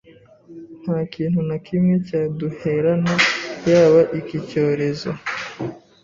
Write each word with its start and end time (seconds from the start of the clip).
nta 0.83 0.99
kintu 1.13 1.39
na 1.49 1.57
kimwe 1.65 1.95
cya 2.07 2.21
duherana 2.39 3.13
yaba 3.69 4.01
iki 4.19 4.37
cyorezo 4.49 5.11